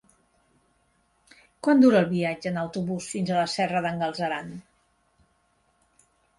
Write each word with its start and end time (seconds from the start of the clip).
Quant 1.67 1.83
dura 1.83 1.99
el 1.99 2.09
viatge 2.15 2.51
en 2.53 2.57
autobús 2.63 3.11
fins 3.13 3.31
a 3.31 3.39
la 3.43 3.47
Serra 3.59 3.85
d'en 3.89 4.03
Galceran? 4.07 4.53